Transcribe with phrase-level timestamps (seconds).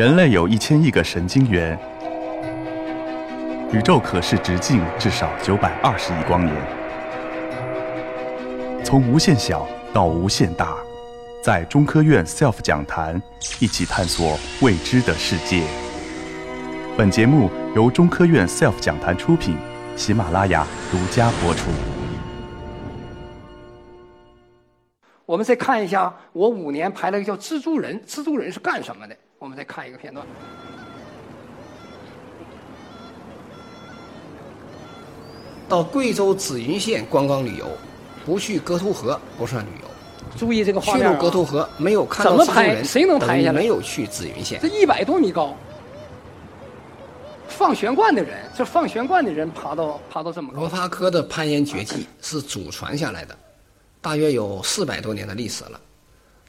[0.00, 1.78] 人类有一千亿个神经元，
[3.70, 6.56] 宇宙可视直径至少九百二十亿光年。
[8.82, 10.78] 从无限小到无限大，
[11.44, 13.20] 在中科院 SELF 讲坛
[13.58, 15.64] 一起探索未知的世界。
[16.96, 19.54] 本节目由中科院 SELF 讲坛出品，
[19.96, 21.68] 喜马拉雅独家播出。
[25.26, 29.14] 我们再看一下，我五年排了一个叫《蜘蛛人》，蜘蛛人是干什么的？
[29.40, 30.24] 我们再看一个片段。
[35.66, 37.66] 到贵州紫云县观光旅游，
[38.26, 39.88] 不去格图河不算旅游。
[40.36, 44.68] 注意这个画面、啊、去了格图河没有看到怎么拍人，谁能拍下来没有去紫云县这。
[44.68, 45.56] 一百多米高，
[47.48, 53.34] 放悬罐的人，这放悬罐的人爬到爬到这么高罗，发科的攀岩绝技是祖传下来的，
[54.02, 55.80] 大约有四百多年的历史了。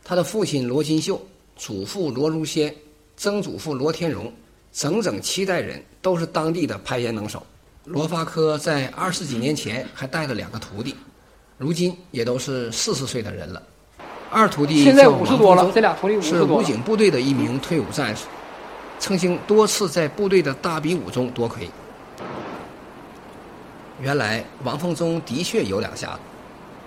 [0.03, 1.21] 他的父亲罗金秀、
[1.61, 2.73] 祖父罗如先、
[3.15, 4.33] 曾祖父罗天荣，
[4.73, 7.45] 整整七代人都是当地的攀岩能手。
[7.85, 10.95] 罗发科在二十几年前还带了两个徒弟，
[11.59, 13.61] 如今也都是四十岁的人了。
[14.31, 18.23] 二徒弟现在叫50多了这俩徒弟50是武警部队的一名退伍战士，
[18.97, 21.69] 曾经多次在部队的大比武中夺魁。
[24.01, 26.19] 原来王凤忠的确有两下子。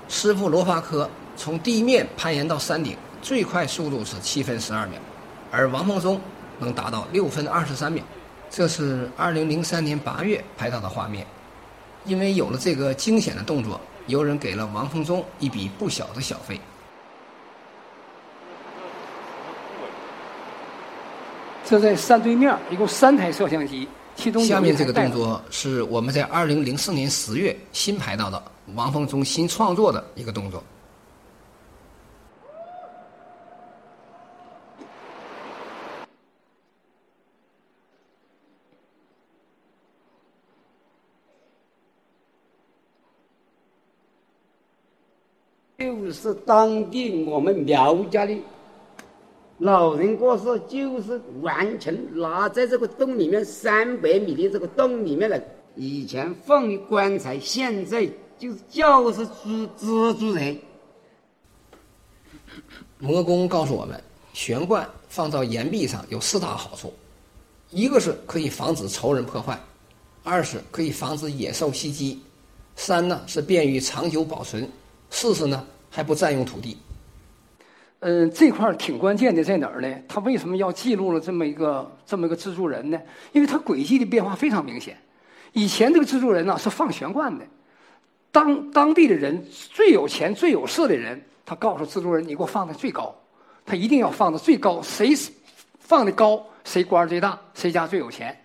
[0.09, 4.99] 师傅罗发科从地面攀岩到山顶，最快速度是七分十二秒，
[5.51, 6.21] 而王凤忠
[6.59, 8.05] 能达到六分二十三秒。
[8.51, 11.27] 这是二零零三年八月拍到的画面。
[12.05, 16.61] 因为有了这个惊险的动作，有人给了王凤忠一笔不小的小费。
[21.65, 28.41] 这在山对面一共三台摄像机，其中下面这个动作是我们在二零零四年十月新拍到的
[28.75, 30.63] 王凤忠新创作的一个动作。
[45.85, 48.35] 就是当地我们苗家的
[49.59, 55.43] 老人过世，就是完全拿在这个洞里面三百米的这个洞里面来。
[55.77, 58.09] 以前放的棺材，现在
[58.39, 60.59] 就是就是蜘蜘蛛人。
[62.99, 64.03] 魔工告诉我们，
[64.33, 66.91] 悬棺放到岩壁上有四大好处：
[67.69, 69.61] 一个是可以防止仇人破坏，
[70.23, 72.23] 二是可以防止野兽袭击，
[72.75, 74.67] 三呢是便于长久保存，
[75.11, 76.79] 四是呢还不占用土地。
[78.01, 79.89] 嗯，这块儿挺关键的在哪儿呢？
[80.07, 83.01] 他为什么要记录了这么一个这么一个蜘蛛人呢？
[83.33, 84.97] 因为他轨迹的变化非常明显。
[85.53, 87.45] 以前这个蜘蛛人呢是放悬罐的，
[88.31, 93.15] 当当地的人最有钱、最有势的人，他告诉蜘蛛人：“你给我放在最高，
[93.65, 95.15] 他一定要放到最高，谁
[95.79, 98.37] 放的高，谁官最大，谁家最有钱。”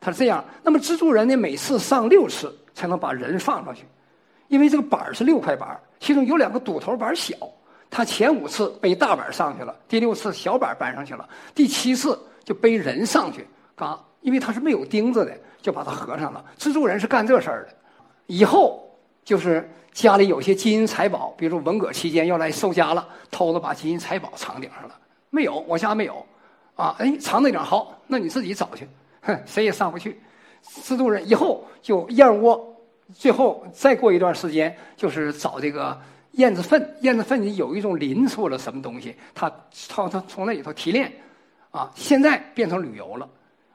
[0.00, 0.44] 他是这样。
[0.62, 3.84] 那么蜘蛛人呢，每次上六次才能把人放上去，
[4.48, 7.34] 因为这个板儿是六块板儿，其中有两个堵头板小。
[7.90, 16.44] 他前五次背大板上去了，第六次小板搬上去了，第七次就背人上去，嘎，因为他是没有钉子的，就把它合上了。
[16.58, 17.74] 蜘蛛人是干这事儿的，
[18.26, 18.86] 以后
[19.24, 24.94] 就是家里有些金银财宝，比如文革期间要来收家了，偷了把金银财宝藏顶上了，
[25.30, 26.26] 没有，我家没有，
[26.76, 28.86] 啊，哎，藏那顶好，那你自己找去，
[29.22, 30.20] 哼，谁也上不去。
[30.62, 32.76] 蜘蛛人以后就燕窝，
[33.14, 35.98] 最后再过一段时间就是找这个。
[36.32, 39.50] 燕子粪，燕子粪里有一种磷或者什么东西，它
[39.88, 41.10] 它它从那里头提炼，
[41.72, 43.28] 啊，现在变成旅游了。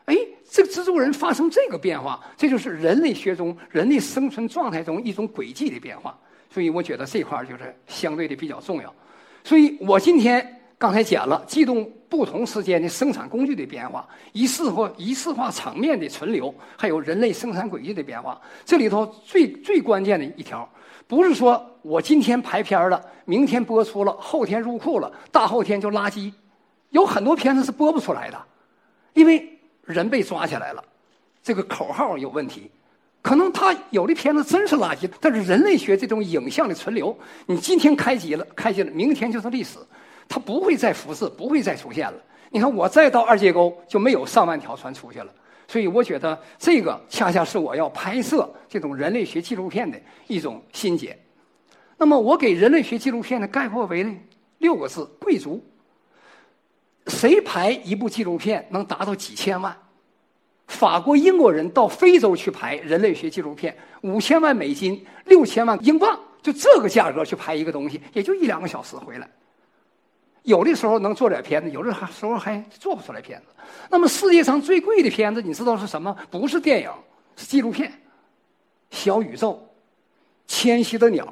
[0.06, 0.16] 哎，
[0.50, 6.18] 这个蜘蛛人发生这个变化，这就是人类学中人类生存状态中一种轨迹的变化。
[6.50, 8.94] 所以我觉得这块就是相对的比较重要。
[9.44, 18.40] 所以我今天刚才讲了，记录不同时间的生产工具的变化，一次化一次化场面的存留，还有人类生产轨迹的变化。
[18.66, 20.68] 这里头最最关键的一条。
[21.08, 26.32] 不是说我今天排片了，明天播出了，后天入库了，大后天就垃圾。
[26.90, 28.42] 有很多片子是播不出来的，
[29.14, 30.84] 因为人被抓起来了，
[31.42, 32.69] 这个口号有问题。
[33.22, 39.80] 可能他有的片子真是垃圾，但是人类学这种影像的存留，你今天开机了，开机了，明天就是历史，
[40.33, 42.18] 它不会再复制，不会再出现了。
[42.50, 45.31] 你看我再到二界沟就没有上万条船出去了。
[45.68, 49.95] 所以我觉得这个恰恰是我要拍摄这种人类学纪录片的
[50.25, 51.15] 一种心结。
[51.97, 54.12] 那么我给人类学纪录片的概括为呢
[54.57, 55.63] 六个字：贵族。
[57.06, 59.77] 谁拍一部纪录片能达到几千万？
[60.65, 69.30] 法国、英国人到非洲去拍人类学纪录片，五千万美金、六千万英镑，就这个价格去拍一个东西，也就一两个小时回来。
[70.44, 73.45] 有的时候能做点片子，有的时候还做不出来片子。
[73.90, 76.16] 那么世界上最贵的片子，你知道是什么？
[76.30, 76.92] 不是电影，
[77.36, 77.90] 是纪录片，
[78.92, 79.51] 《小宇宙》
[80.45, 81.25] 《迁徙的鸟》《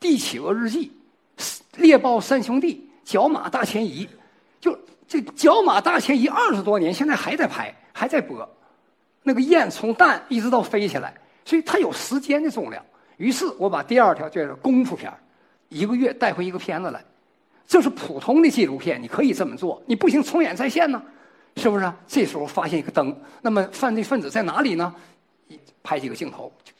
[0.00, 0.90] 帝企鹅日记》
[1.76, 4.06] 《猎豹三兄弟》《角马大迁移》，
[4.58, 4.76] 就
[5.06, 8.48] 这《角马大迁移》二十多年，现在还在拍，还在播。
[9.22, 11.14] 那个雁从蛋一直到飞起来，
[11.44, 12.82] 所以它有时间的重量。
[13.18, 15.12] 于是我把第二条叫做功夫片
[15.68, 17.04] 一个月带回一个片子来。
[17.66, 19.82] 这是普通的纪录片，你可以这么做。
[19.86, 21.02] 你不行，重演再现呢，
[21.56, 21.92] 是不是？
[22.06, 24.94] 这时候发现一个灯，那么犯罪分子在哪里呢？
[25.82, 26.72] 拍几个镜头就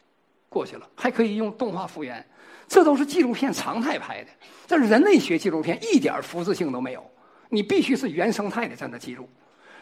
[0.48, 2.24] 过去了，还可以用动画复原。
[2.68, 4.30] 这都是纪录片常态拍的。
[4.66, 7.04] 这是人类学纪录片，一点复制性都没有。
[7.48, 9.28] 你必须是原生态的在那记录。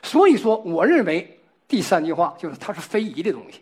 [0.02, 3.60] 所以说，我认为第三句话就是它是非遗的东西。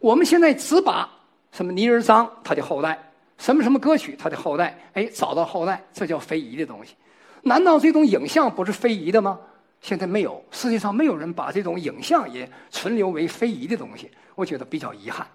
[0.00, 1.08] 我们现在只把
[1.52, 2.98] 什么泥人张他的后代。
[3.38, 6.94] 什么什么歌曲，它的后代，哎，找到后代，这叫非遗的东西。
[7.42, 9.38] 难道这种影像不是非遗的吗？
[9.80, 15.26] 现在没有，世界上没有人把这种影像也存留为非遗的东西，我觉得比较遗憾，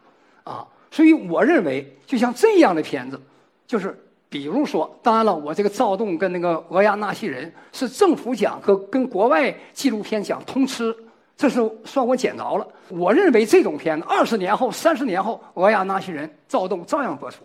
[0.43, 0.65] 啊。
[0.89, 3.21] 所以我认为，就像这样的片子，
[3.67, 3.95] 就是
[4.27, 10.95] 比如说，当然了，我这个躁动跟那个俄亚纳西人是政府奖和跟国外纪录片奖通吃，
[11.37, 12.67] 这是算我捡着了。
[12.87, 17.43] 我认为这种片子二十年后、三十年后，俄亚纳西人躁动照样播出。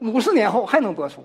[0.00, 1.24] 五十年后还能播出。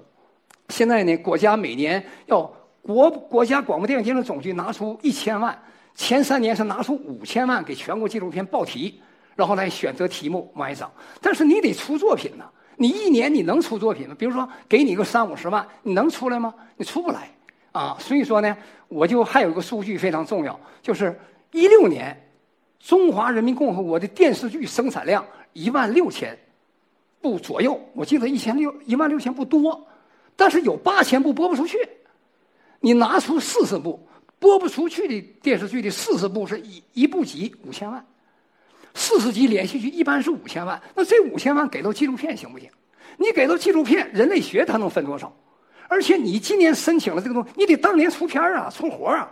[0.70, 2.42] 现在呢，国家每年要
[2.82, 5.58] 国国家广播电影节的总局拿出一千万，
[5.94, 9.02] 前三年是拿出五千万给全国纪录片报题，
[9.36, 10.90] 然后来选择题目往外整。
[11.20, 12.46] 但是你得出作品呢，
[12.78, 14.16] 你一年你能出作品吗？
[14.18, 16.54] 比如说给你个三五十万，你能出来吗？
[16.78, 17.30] 你出不来
[17.74, 17.98] 啊。
[18.00, 18.56] 所以说呢，
[18.88, 21.20] 我就还有一个数据非常重要，就是
[21.52, 22.18] 一六年
[22.80, 26.38] 中华人民共和国的电视剧生产量一万六千。
[27.22, 29.88] 部左右，我记得一千六一万六千部多，
[30.36, 31.78] 但是有八千部播不出去。
[32.80, 34.08] 你拿出四十部
[34.40, 38.04] 播不出去的电视剧的四十部是一一部集五千万，
[38.96, 42.70] 四十集连续剧一般是五千万，那这五千万给到纪录片行不行？
[43.18, 45.32] 你给到纪录片，人类学它能分多少？
[45.88, 49.30] 而且你今年申请了这个东西，你得当年出片啊，出活啊，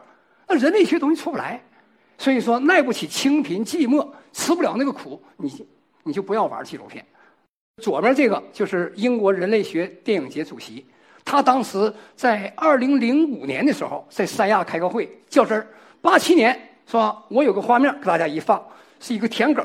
[0.48, 1.60] 那人类学东西出不来。
[2.18, 5.66] 所以说，耐不起清贫寂寞，吃不了那个苦，你
[6.04, 7.04] 你就不要玩纪录片。
[7.80, 10.86] 左边这个就是英国人类学电影节主席，
[11.26, 15.66] 他当时在二零零五年的时候在三亚开个会，较真儿。
[16.02, 16.54] 八七年
[16.86, 17.24] 是吧？
[17.30, 18.64] 我有个画面给大家一放，
[19.00, 19.64] 是一个田埂，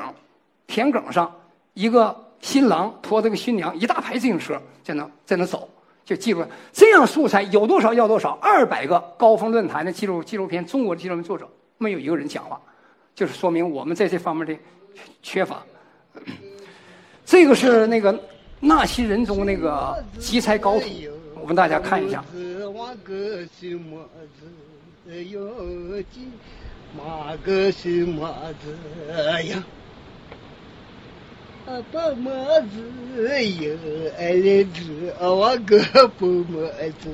[0.66, 1.32] 田埂上
[1.74, 5.68] 一个新郎拖着个新娘，一大排自行车在那在那走，
[6.04, 8.32] 就记录这样素材有多少要多少。
[8.42, 12.60] 二百个高峰论坛的纪录纪录片，中国的纪录片作者没有一个人讲话，
[13.14, 14.54] 就是说明我们在这方面的
[15.22, 15.62] 缺乏。
[17.26, 18.18] 这个是那个
[18.60, 20.86] 纳西人中那个奇才高徒，
[21.40, 22.24] 我们大家看一下。
[26.96, 28.28] 马个是马
[28.62, 28.76] 子
[29.48, 29.64] 呀，
[31.90, 32.30] 把马
[32.60, 32.76] 子
[33.18, 33.76] 有
[34.16, 36.60] 爱的子，我个不马
[37.00, 37.10] 子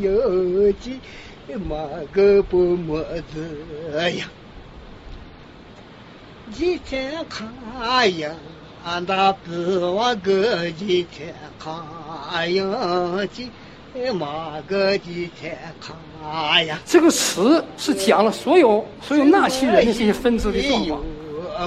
[0.00, 1.00] 有几
[1.64, 1.76] 马
[2.12, 3.02] 个不马
[3.32, 4.28] 子呀，
[6.52, 7.48] 几天看
[8.18, 8.32] 呀。
[8.82, 11.74] 俺大子我个几天看
[12.54, 13.50] 呀，几
[14.14, 16.78] 马个几天看呀。
[16.86, 21.02] 这个词是讲了所有所有纳西人的这些分支的状况。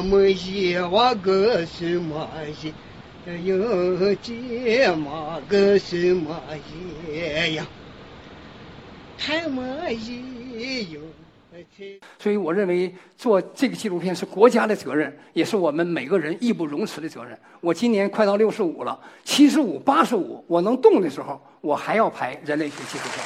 [0.05, 2.27] 没西我个什么
[2.60, 2.74] 西，
[3.43, 4.34] 有几
[5.05, 6.41] 马个什么
[7.08, 7.63] 西呀？
[9.20, 11.00] 太没西有。
[12.19, 17.38] 所以，我认为做这个纪录片是国家的责任，也是我们每个人义不容辞的责任。
[17.62, 23.24] 我今年快到六十五了，七十五、八十五，我能动的时候，我还要拍人类学纪录片。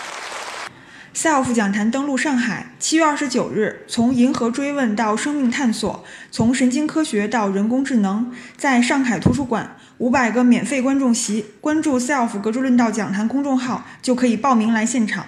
[1.13, 15.25] SELF 讲坛登陆上海，七月二十九日，从银河追问到生命探索，从神经科学到人工智能，在上海图书馆五百个免费观众席，关注 SELF 格致论道讲坛公众号就可以报名来现场。